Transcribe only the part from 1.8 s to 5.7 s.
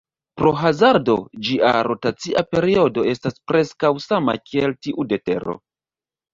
rotacia periodo estas preskaŭ sama kiel tiu de Tero.